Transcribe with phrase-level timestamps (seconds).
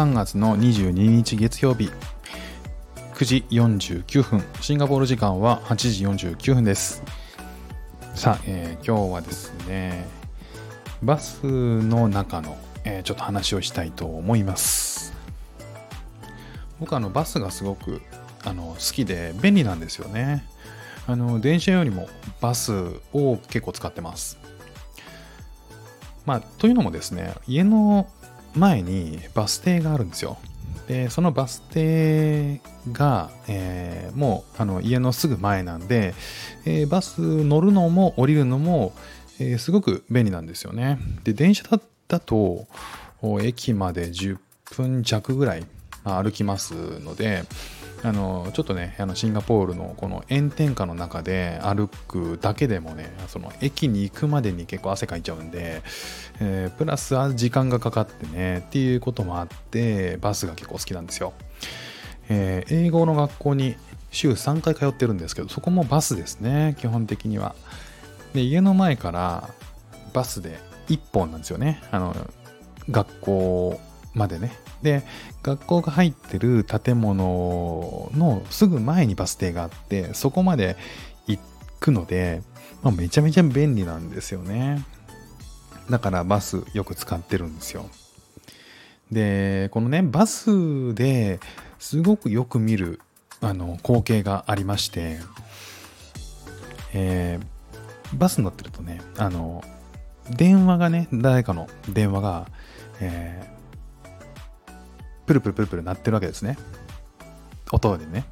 [0.00, 1.90] 3月の22日月曜日。
[3.16, 4.42] 9時49分。
[4.62, 7.02] シンガポール時間は8時49分です。
[8.14, 10.06] さあ、えー、今日はですね
[11.02, 15.12] バスの中の、えー、ちょっと話をしたいと思います。
[16.78, 18.00] 僕あのバスがすごく
[18.42, 20.46] あの好きで便利なんですよね。
[21.06, 22.08] あの電車よりも
[22.40, 22.72] バス
[23.12, 24.38] を結構使ってます。
[26.24, 28.08] まあというのもですね家の
[28.54, 30.38] 前にバス停があるんですよ
[30.90, 36.14] でそのバス停が、えー、もうあの家のすぐ前なんで、
[36.64, 38.92] えー、バス乗るのも降りるのも、
[39.38, 40.98] えー、すごく便利なんですよね。
[41.22, 41.62] で電車
[42.08, 42.66] だと
[43.40, 45.66] 駅まで10分弱ぐらい
[46.02, 47.44] 歩きますので、
[48.02, 55.82] あのちょっとねあのシンガポールのこの炎天下の中で歩くだけでもねその駅に行くまでに結構汗かいちゃうんで、
[56.40, 61.34] えー、プラス時間がかかってねっていうこともあってバスが結構好きなんですよ、
[62.28, 63.76] えー、英語の学校に
[64.10, 67.54] 週3回通ってるんですけどそこもバスですね基本的には。
[68.32, 69.50] で家の前から
[70.12, 71.82] バスで1本なんですよね。
[71.90, 72.14] あの
[72.90, 73.80] 学校
[74.14, 74.52] までね。
[74.82, 75.02] で
[75.42, 80.76] 学校が入ってる建物のすぐ前にバス停があってそこまで
[81.26, 81.40] 行
[81.78, 82.42] くので、
[82.82, 84.84] まあ、めちゃめちゃ便利なんですよね。
[85.88, 87.88] だからバスよく使ってるんですよ。
[89.10, 91.40] でこのねバスで
[91.78, 93.00] すごくよく見る
[93.40, 95.18] あの光景がありまして、
[96.92, 99.64] えー、バスに乗ってるとねあの
[100.30, 102.46] 電話がね誰かの電話が、
[103.00, 103.59] えー
[105.30, 106.58] プルプルプルプル鳴ってるわけですね。
[107.70, 108.24] 音でね。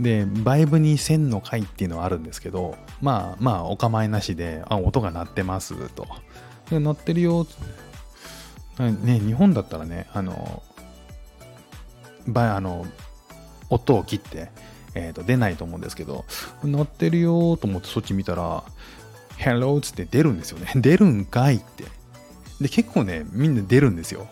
[0.00, 6.06] で、バイブに線の回っていうのはあるんですけど、まあまあお構いなしで、あ、音が鳴ってますと。
[6.70, 7.46] で、鳴ってるよ。
[8.78, 10.62] ね、日本だったらね、あの、
[12.26, 12.86] ばあの
[13.68, 14.48] 音を切って、
[14.94, 16.24] えー、と出ないと思うんですけど、
[16.64, 18.64] 鳴ってるよと思ってそっち見たら、
[19.36, 20.72] Hello っつって出るんですよね。
[20.80, 21.84] 出るんかいって。
[22.62, 24.26] で、結構ね、みんな出るんですよ。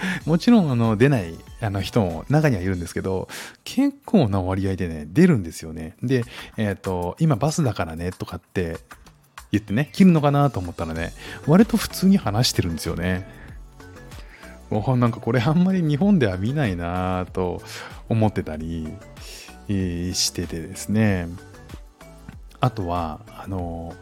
[0.26, 3.28] もちろんあの出ないあの人も中にはいるんですけど、
[3.64, 5.96] 結構な割合でね、出るんですよね。
[6.02, 6.24] で、
[6.56, 8.78] えっ、ー、と、今バスだからねとかって
[9.52, 11.12] 言ってね、切るのかなと思ったらね、
[11.46, 13.26] 割と普通に話してるんですよね。
[14.70, 17.62] もなんかこれあんまり日本では見ないなと
[18.08, 18.88] 思ってたり
[19.68, 21.28] しててですね。
[22.60, 23.94] あとは、あの、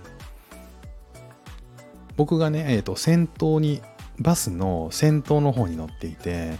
[2.16, 3.82] 僕がね、えっ、ー、と、先頭に
[4.18, 6.58] バスの先頭の方に乗っていて、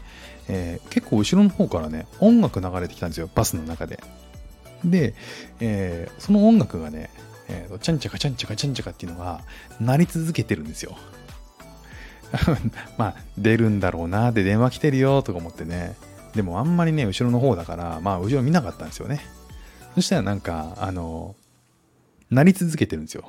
[0.49, 4.01] えー、結構後ろの方からね、音楽流れてきたんですよ、バスの中で。
[4.85, 5.15] で、
[5.61, 7.11] えー、その音楽がね、
[7.49, 9.43] えー、チャンチャカチャンチャカチャンチャカっていうのが
[9.81, 10.97] 鳴り続けてるんですよ。
[12.99, 15.95] まあ、出るんだろうな、で電話来てるよとか思ってね。
[16.35, 19.21] でもあんまりね、後ろの方だから、まあ、後ろ見なかったんですよね。
[19.95, 21.37] そしたらなんか、あの、
[22.31, 23.25] 鳴り続けてるんですよ。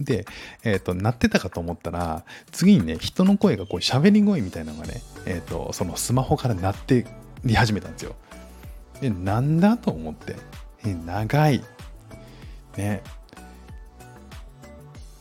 [0.00, 0.24] で、
[0.64, 7.06] えっ、ー、と、鳴ってたかと思ったら、次にね、人の声がこう喋り声みたいなのがね、えっ、ー、と、そのスマホから鳴って
[7.44, 8.16] り始めたんですよ。
[9.00, 10.36] で、なんだと思って、
[10.84, 11.62] え、長い。
[12.76, 13.02] ね。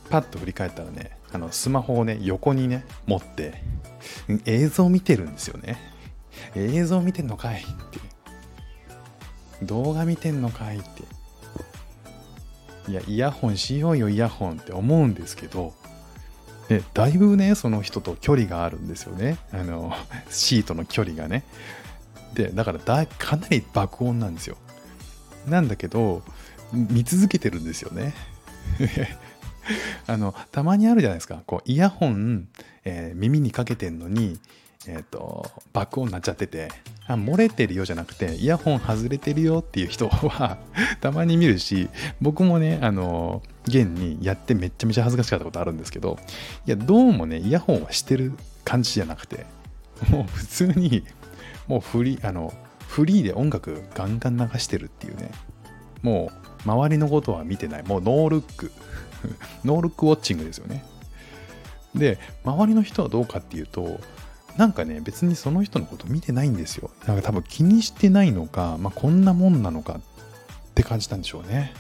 [0.10, 3.62] パッと振り返ったらね、あの、スマホをね、横にね、持って、
[4.46, 5.78] 映像見てるんですよね。
[6.56, 8.00] 映像見てんのかいって。
[9.66, 11.19] 動画見てんのかいって。
[12.90, 15.74] いや、イヤホンしようよ、イヤホンって思うんですけど、
[16.70, 19.38] でだいぶね、その人と距離があるんですよね。
[19.52, 19.94] あの、
[20.30, 21.44] シートの距離がね。
[22.34, 24.58] で、だからだかなり爆音なんですよ。
[25.48, 26.24] なんだけど、
[26.74, 28.14] 見続けてるんですよね。
[30.08, 31.42] あの、たまにあるじゃないですか。
[31.46, 32.48] こう、イヤホン、
[32.86, 34.40] えー、耳にかけてんのに、
[34.90, 36.70] えっ、ー、と、爆音になっちゃってて、
[37.08, 40.58] あ、漏れてるよじゃなくて、イヤホン外れてるよっていう人は
[41.02, 41.90] たまに見るし、
[42.22, 46.18] 僕もね、あの、現にやってめっちゃめちゃ恥ずかしかったことあるんですけど、
[46.66, 48.34] いや、どうもね、イヤホンはしてる
[48.64, 49.46] 感じじゃなくて、
[50.10, 51.04] もう普通に、
[51.68, 52.54] もうフリ、あの、
[52.88, 55.32] フリーで音楽ガンガン流してるっていうね、
[56.02, 56.32] も
[56.66, 58.72] う周りのことは見てない、もうノールック、
[59.64, 60.84] ノールックウォッチングですよね。
[61.96, 64.00] で、周りの人はどうかっていうと、
[64.60, 66.92] なんかね、別にその人のこと見てないんですよ。
[67.08, 70.02] なんか多分気にしてないのか、まあ、こんなもんなのかっ
[70.76, 71.74] て感じたんでしょうね。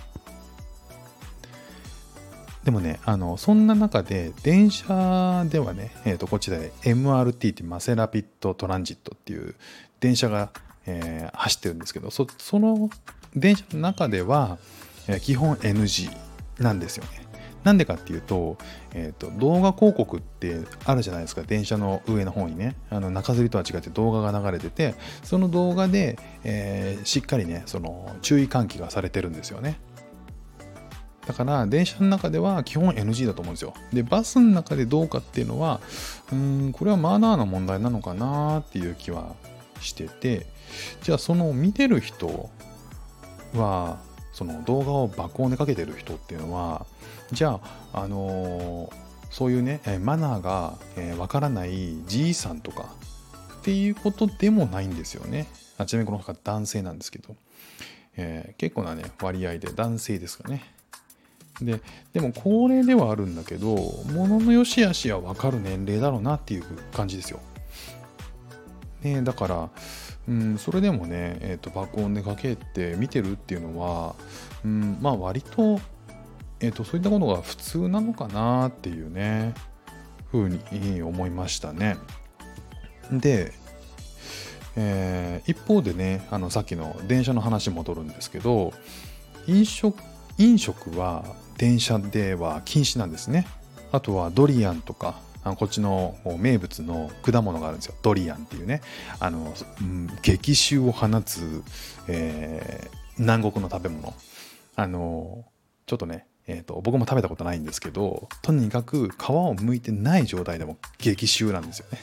[2.63, 9.55] でもね、あの、そんな中で、電車ではね、えっ、ー、と、こちらで MRT ってマセラピットトランジットっていう
[9.99, 10.49] 電車が、
[10.85, 12.89] えー、走ってるんですけど、その
[13.35, 14.57] 電車の中では、
[15.09, 16.15] え、基本 NG
[16.59, 17.28] なんですよね。
[17.63, 18.57] なんでかっていうと,、
[18.93, 21.41] えーと、動画広告ってあるじゃないですか。
[21.41, 22.75] 電車の上の方にね。
[22.89, 29.79] あの中吊りとは違って動画が流れててその動画で、えー、しっかりねその注意喚起がされてるんですよね。
[31.29, 33.73] だから電車の中では基本 NG だと思うんですよ。
[33.93, 35.79] でバスの中でどうかっていうのは
[36.31, 39.35] うんこれはマナーの問題なのかなっていう気は
[39.79, 40.47] してて
[41.03, 42.49] じゃあその見てる人
[43.53, 43.99] は
[44.31, 46.85] その動画を爆音でかけてる人っていうのは
[47.31, 47.59] じゃ
[47.93, 48.91] ああの、
[49.29, 52.85] そういうねマナーがわ、えー、からないじいさんとか
[53.59, 55.47] っていうことでもないんですよね。
[55.77, 57.35] あちなみにこの方男性なんですけど、
[58.17, 60.63] えー、結構なね割合で男性ですかね。
[61.61, 61.81] で
[62.13, 63.75] でも高齢ではあるんだけど
[64.13, 67.39] 物の良し悪しは分かる年齢だろうなっていう感じですよ。
[69.03, 69.69] ね、だから
[70.29, 74.15] うん、それでもね、えーと、爆音でかけて見てるっていうのは、
[74.63, 75.81] うん、まあ割と,、
[76.61, 79.53] えーと、そういったことが普通なのかなっていうね
[80.31, 81.97] ふうに思いましたね。
[83.11, 83.53] で、
[84.75, 88.73] えー、一方でねあのさっきの電車の話戻るんですけど
[89.47, 89.97] 飲食
[90.37, 91.25] 飲食は
[91.57, 93.45] 電車では禁止なんですね。
[93.91, 97.95] あとはドリアンとかあのこっちの名物の果物があるんですよ。
[98.01, 98.81] ドリアンっていうね。
[99.19, 101.63] あの、うん、激臭を放つ、
[102.07, 104.13] えー、南国の食べ物。
[104.75, 105.45] あの、
[105.85, 111.99] ちょっとね、えーと、僕も食べたことないんですけど、とにかく皮を剥いてない状態でも激臭なんですよね。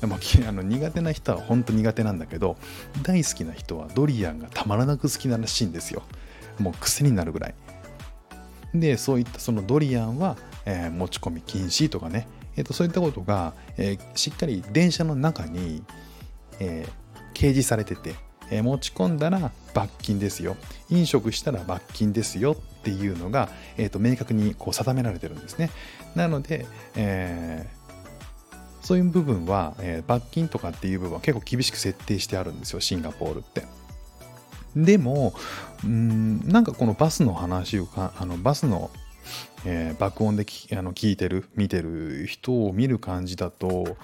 [0.00, 0.16] でも
[0.48, 2.56] あの苦手な人は本当苦手なんだけど、
[3.04, 6.02] 大好きな人はドリアンがたまらなく好きならしいんですよ。
[6.58, 7.54] もう癖になるぐらい。
[8.74, 15.84] で、そういったそのドリアンは、えー、持ち込み禁止とかね、えー、とそういったことが、えー、しっかり電車の中に、
[16.58, 16.88] え、
[17.34, 18.16] 掲示されてて、
[18.50, 20.56] え、持ち込んだら罰金ですよ
[20.88, 22.56] 飲食したら罰金ですよ
[22.86, 25.70] っていうのが、えー、と明確にこう定められてるんですね。
[26.14, 33.64] なので、えー、そういう部分は、えー、罰金とかっていう部分は結構厳しく設定してあるんですよシンガポールって。
[34.76, 35.34] でも
[35.84, 38.90] うんなんかこのバスの話をかあのバスの
[39.64, 43.96] えー、爆音であの聞いてる見てる人を見る感じだと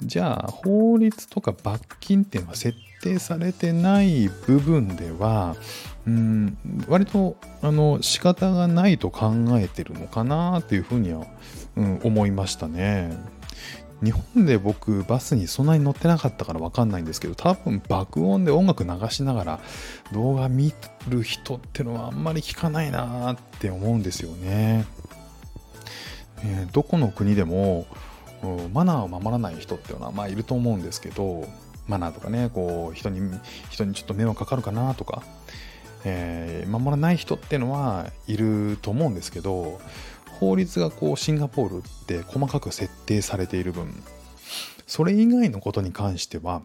[0.00, 5.56] じゃあ法律とか罰金っていうのは設定されてない部分では
[6.06, 6.56] うん
[6.88, 11.26] 割とあの仕方がないと考えてるのかなっていうふうには、
[11.76, 13.37] うん、思いましたね。
[14.02, 19.60] 日本で僕バスにそんなに乗ってなかったから分かんないんですけど多分爆音で音楽流しながら
[20.12, 20.72] 動画見
[21.08, 24.86] る人ってのはあんまり聞かないなって思うんですよね。
[26.44, 27.86] え、どこの国でも
[28.72, 31.46] マナーを守らない人っていうのはまあいると思うんですけど
[31.88, 33.20] マナーとかねこう人に
[33.70, 35.24] 人にちょっと迷惑かかるかなとか、
[36.04, 39.80] えー、守らない人っていうのはいると思うんですけど
[40.40, 44.02] 法律がこうシンガポールって細かく設定されている分
[44.86, 46.62] それ以外のことに関しては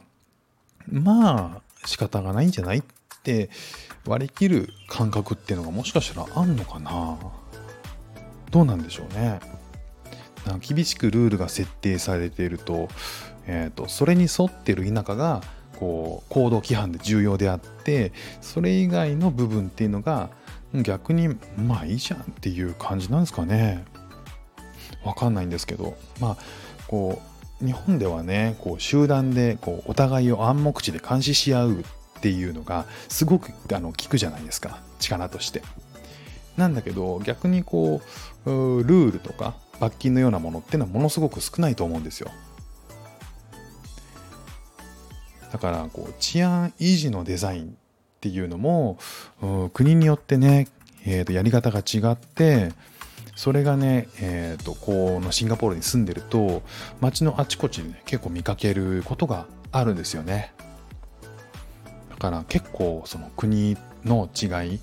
[0.88, 2.84] まあ仕方がないんじゃないっ
[3.24, 3.50] て
[4.06, 7.18] 割り切る感覚っていうのがもしかしたらあんのかな。
[8.52, 9.40] どうなんでしょうね。
[10.60, 12.90] 厳しくルールが設定されていると,、
[13.48, 15.42] えーと、それに沿ってる田舎が
[15.80, 18.12] こう行動規範で重要であって
[18.42, 20.30] それ以外の部分っていうのが
[20.82, 23.86] 逆にまあいいじゃんっていう感じなんですかね
[25.04, 26.38] わかんないんですけどまあ
[26.88, 27.22] こ
[27.62, 31.84] う日本ではねこう集団でこうお互いを暗黙知で監視し合うっ
[32.22, 35.62] ていうのがすごくあの効くじゃないですか力として。
[36.58, 38.02] なんだけど逆にこ
[38.46, 42.30] うルールとか罰金のようなものっていうのはものすごく少ないと思うんですよ。
[45.52, 47.78] だからこう治安維持のデザイン
[48.24, 48.98] っていうのも
[49.74, 50.70] 国によってね、
[51.06, 52.72] えー、とやり方が違って
[53.36, 56.64] それがね、えー、とこのシンガポールに住んでると
[57.02, 60.54] 街のあちこちで、ね、結構見かけることがあるんですよね。
[62.10, 63.76] だから結構その国
[64.06, 64.80] の違い、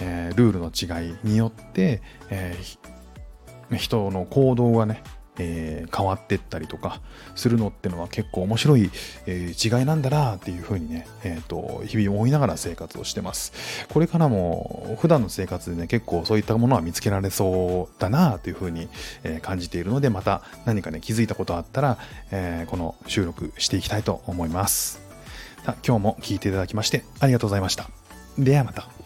[0.00, 5.04] えー、ルールの違いによって、えー、人の行動がね
[5.38, 7.00] えー、変わってったりとか
[7.34, 8.90] するのってのは結構面白い、
[9.26, 13.52] えー、違いなんだなっていうふうにね、えーと、日々思いながら生活をしてます。
[13.92, 18.88] これからも普段の生活でね結構そういったものは見つけられそうだなというふうに、
[19.24, 21.98] えー、感じているのでまた何かね気づいたことあったら、
[22.30, 25.00] えこの収録していきたいと思います。
[25.86, 27.88] 今日も聴いていただきましてありがとうございました。
[28.38, 28.99] ではまた。